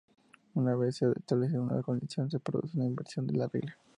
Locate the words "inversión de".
2.87-3.33